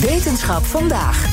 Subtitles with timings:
[0.00, 1.24] Wetenschap vandaag.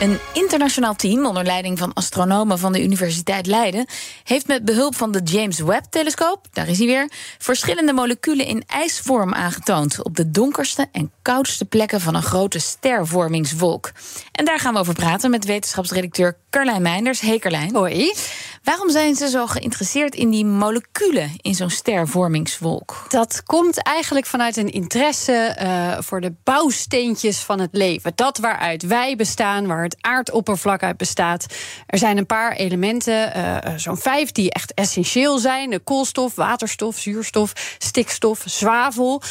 [0.00, 3.86] Een internationaal team onder leiding van astronomen van de Universiteit Leiden
[4.24, 9.34] heeft met behulp van de James Webb-telescoop, daar is hij weer, verschillende moleculen in ijsvorm
[9.34, 13.92] aangetoond op de donkerste en koudste plekken van een grote stervormingswolk.
[14.32, 17.20] En daar gaan we over praten met wetenschapsredacteur Carlijn Meinders.
[17.20, 17.74] Hey Carlijn.
[17.74, 18.12] Hoi.
[18.64, 23.06] Waarom zijn ze zo geïnteresseerd in die moleculen in zo'n stervormingswolk?
[23.08, 28.12] Dat komt eigenlijk vanuit een interesse uh, voor de bouwsteentjes van het leven.
[28.14, 31.46] Dat waaruit wij bestaan, waar het aardoppervlak uit bestaat.
[31.86, 37.76] Er zijn een paar elementen, uh, zo'n vijf, die echt essentieel zijn: koolstof, waterstof, zuurstof,
[37.78, 39.22] stikstof, zwavel.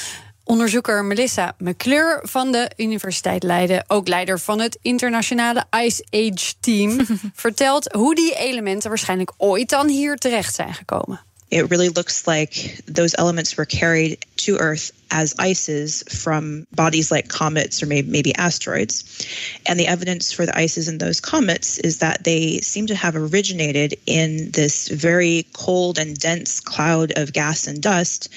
[0.45, 7.07] Onderzoeker Melissa McClure van de Universiteit Leiden, ook leider van het internationale Ice Age Team,
[7.35, 11.21] vertelt hoe die elementen waarschijnlijk ooit dan hier terecht zijn gekomen.
[11.53, 17.27] it really looks like those elements were carried to Earth as ices from bodies like
[17.27, 19.25] comets or maybe, maybe asteroids.
[19.67, 23.15] And the evidence for the ices in those comets is that they seem to have
[23.15, 28.29] originated in this very cold and dense cloud of gas and dust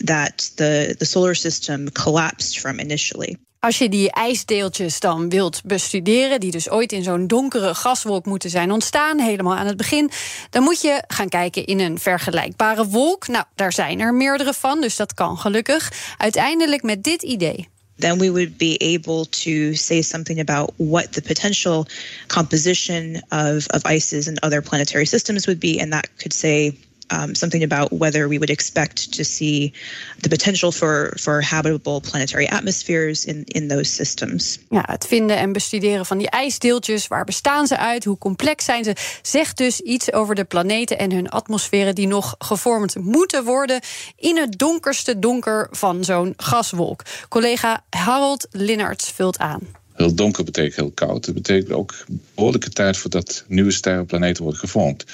[0.00, 3.36] that the, the solar system collapsed from initially.
[3.64, 8.50] Als je die ijsdeeltjes dan wilt bestuderen, die dus ooit in zo'n donkere gaswolk moeten
[8.50, 10.10] zijn ontstaan, helemaal aan het begin,
[10.50, 13.28] dan moet je gaan kijken in een vergelijkbare wolk.
[13.28, 15.92] Nou, daar zijn er meerdere van, dus dat kan gelukkig.
[16.18, 17.68] Uiteindelijk met dit idee.
[17.98, 21.86] then we would be able to say something about what the potential
[22.26, 25.80] composition of, of ices and other planetary systems would be.
[25.80, 26.72] And that could say
[27.12, 29.72] um, something about whether we would expect to see
[30.20, 34.58] the potential for, for habitable planetary atmospheres in, in those systems.
[34.70, 38.84] Ja, het vinden en bestuderen van die ijsdeeltjes, waar bestaan ze uit, hoe complex zijn
[38.84, 43.80] ze, zegt dus iets over de planeten en hun atmosferen die nog gevormd moeten worden
[44.16, 47.02] in het donkerste donker van zo'n gaswolk.
[47.28, 49.60] Collega Harold Linnarts vult aan.
[49.92, 51.26] Heel donker betekent heel koud.
[51.26, 52.04] Het betekent ook
[52.34, 55.04] behoorlijke tijd voordat nieuwe sterrenplaneten worden gevormd.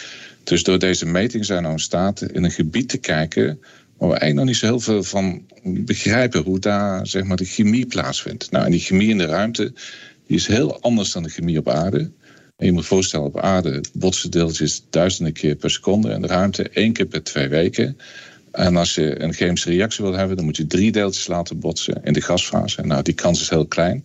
[0.49, 3.61] Dus door deze meting zijn we in staat in een gebied te kijken
[3.97, 7.45] waar we eigenlijk nog niet zo heel veel van begrijpen hoe daar zeg maar, de
[7.45, 8.51] chemie plaatsvindt.
[8.51, 9.73] Nou, en die chemie in de ruimte
[10.27, 12.11] die is heel anders dan de chemie op aarde.
[12.57, 16.11] Je moet voorstellen, op aarde botsen deeltjes duizenden keer per seconde.
[16.11, 17.99] En de ruimte één keer per twee weken.
[18.53, 22.01] En als je een chemische reactie wil hebben, dan moet je drie deeltjes laten botsen
[22.05, 22.83] in de gasfase.
[22.83, 24.05] Nou, die kans is heel klein.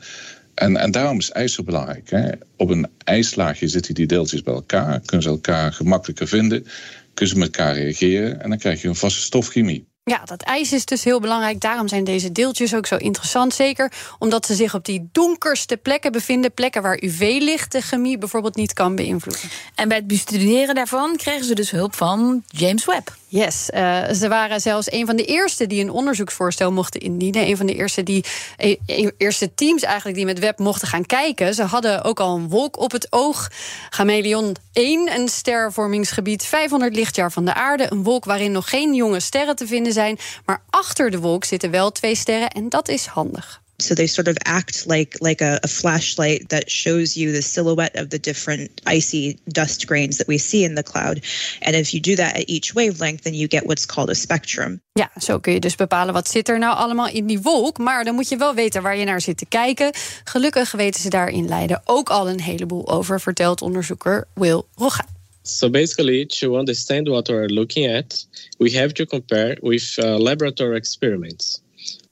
[0.56, 2.10] En, en daarom is ijs zo belangrijk.
[2.10, 2.30] Hè?
[2.58, 6.66] Op een ijslaagje zitten die deeltjes bij elkaar, kunnen ze elkaar gemakkelijker vinden,
[7.14, 9.88] kunnen ze met elkaar reageren en dan krijg je een vaste stofchemie.
[10.06, 11.60] Ja, dat ijs is dus heel belangrijk.
[11.60, 13.54] Daarom zijn deze deeltjes ook zo interessant.
[13.54, 16.54] Zeker omdat ze zich op die donkerste plekken bevinden.
[16.54, 19.50] Plekken waar UV-licht de chemie bijvoorbeeld niet kan beïnvloeden.
[19.76, 23.16] En bij het bestuderen daarvan kregen ze dus hulp van James Webb.
[23.34, 27.48] Yes, uh, ze waren zelfs een van de eerste die een onderzoeksvoorstel mochten indienen.
[27.48, 28.26] Een van de eerste, die,
[28.58, 31.54] e, e, eerste teams eigenlijk die met Webb mochten gaan kijken.
[31.54, 33.52] Ze hadden ook al een wolk op het oog.
[33.90, 37.86] Chameleon 1, een stervormingsgebied 500 lichtjaar van de aarde.
[37.90, 40.18] Een wolk waarin nog geen jonge sterren te vinden zijn.
[40.46, 43.62] Maar achter de wolk zitten wel twee sterren en dat is handig.
[43.80, 47.96] So they sort of act like like a, a, flashlight that shows you the silhouette
[47.96, 51.22] of the different icy dust grains that we see in the cloud.
[51.62, 54.82] And if you do that at each wavelength, then you get what's called a spectrum.
[54.92, 57.78] Ja, zo kun je dus bepalen wat zit er nou allemaal in die wolk.
[57.78, 59.92] Maar dan moet je wel weten waar je naar zit te kijken.
[60.24, 65.06] Gelukkig weten ze daar in Leiden ook al een heleboel over, vertelt onderzoeker Will Rogga.
[65.44, 68.24] So basically, to understand what we're looking at,
[68.60, 71.62] we have to compare with uh, laboratory experiments.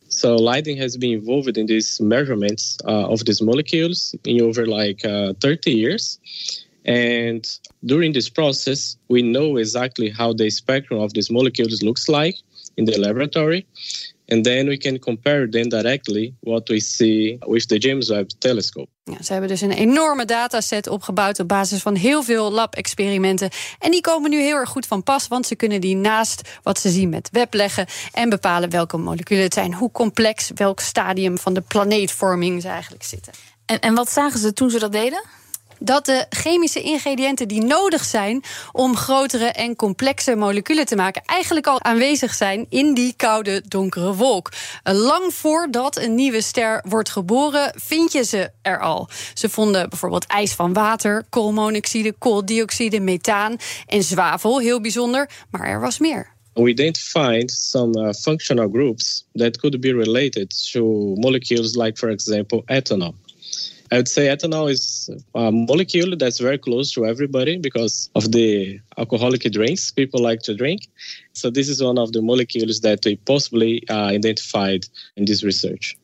[0.09, 5.05] So lighting has been involved in these measurements uh, of these molecules in over like
[5.05, 6.19] uh, 30 years.
[6.83, 7.47] And
[7.85, 12.35] during this process, we know exactly how the spectrum of these molecules looks like
[12.75, 13.65] in the laboratory.
[14.31, 18.89] And then we can compare them directly what we see with the James Webb telescope.
[19.03, 23.49] Ja, ze hebben dus een enorme dataset opgebouwd op basis van heel veel lab-experimenten.
[23.79, 26.79] En die komen nu heel erg goed van pas, want ze kunnen die naast wat
[26.79, 31.37] ze zien met Webb leggen en bepalen welke moleculen het zijn, hoe complex, welk stadium
[31.37, 33.33] van de planeetvorming ze eigenlijk zitten.
[33.65, 35.23] En, en wat zagen ze toen ze dat deden?
[35.83, 41.67] Dat de chemische ingrediënten die nodig zijn om grotere en complexe moleculen te maken, eigenlijk
[41.67, 44.51] al aanwezig zijn in die koude, donkere wolk.
[44.83, 49.09] Lang voordat een nieuwe ster wordt geboren, vind je ze er al.
[49.33, 55.79] Ze vonden bijvoorbeeld ijs van water, koolmonoxide, kooldioxide, methaan en zwavel, heel bijzonder, maar er
[55.79, 56.39] was meer.
[56.53, 62.63] we identified some uh, functional groups that could be related to molecules like, for example,
[62.67, 63.15] ethanol.
[63.91, 68.79] I would say ethanol is a molecule that's very close to everybody because of the
[68.97, 70.87] alcoholic drinks people like to drink.
[71.33, 74.85] So this is one of the molecules that we possibly uh, identified
[75.17, 75.97] in this research.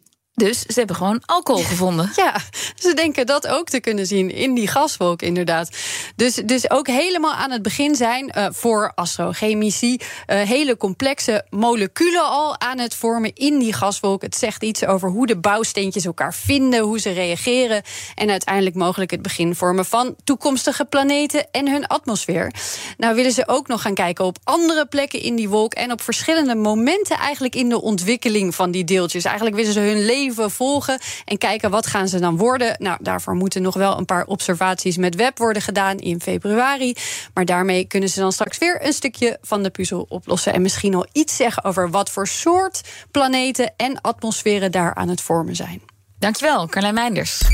[0.44, 2.12] Dus ze hebben gewoon alcohol gevonden.
[2.16, 2.36] Ja,
[2.76, 5.70] ze denken dat ook te kunnen zien in die gaswolk, inderdaad.
[6.16, 12.30] Dus, dus ook helemaal aan het begin zijn uh, voor astrochemici uh, hele complexe moleculen
[12.30, 14.22] al aan het vormen in die gaswolk.
[14.22, 17.82] Het zegt iets over hoe de bouwsteentjes elkaar vinden, hoe ze reageren.
[18.16, 22.54] En uiteindelijk mogelijk het begin vormen van toekomstige planeten en hun atmosfeer.
[22.98, 26.02] Nou willen ze ook nog gaan kijken op andere plekken in die wolk en op
[26.02, 29.26] verschillende momenten eigenlijk in de ontwikkeling van die deeltjes.
[29.26, 32.76] Eigenlijk willen ze hun leven volgen en kijken wat gaan ze dan worden.
[32.80, 36.96] Nou, daarvoor moeten nog wel een paar observaties met web worden gedaan in februari.
[37.34, 40.54] Maar daarmee kunnen ze dan straks weer een stukje van de puzzel oplossen.
[40.54, 42.82] En misschien al iets zeggen over wat voor soort
[43.12, 45.82] planeten en atmosferen daar aan het vormen zijn.
[46.20, 47.48] Dankjewel, Carlijn Meinders.